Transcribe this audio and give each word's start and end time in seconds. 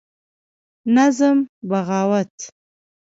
نظم: 0.95 1.37
بغاوت 1.69 2.35